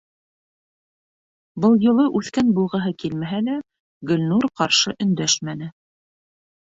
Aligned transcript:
Был 1.65 1.75
юлы 1.83 2.07
«үҫкән» 2.21 2.49
булғыһы 2.61 2.95
килмәһә 3.03 3.43
лә, 3.51 3.59
Гөлнур 4.13 4.49
ҡаршы 4.63 4.97
өндәшмәне. 5.07 5.71